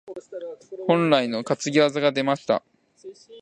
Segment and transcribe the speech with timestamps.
[0.87, 2.63] 本来の担ぎ技が出ました。